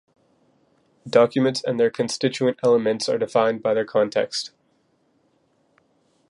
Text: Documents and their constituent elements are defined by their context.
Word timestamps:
Documents 1.07 1.63
and 1.63 1.79
their 1.79 1.91
constituent 1.91 2.57
elements 2.63 3.07
are 3.07 3.19
defined 3.19 3.61
by 3.61 3.75
their 3.75 3.85
context. 3.85 4.49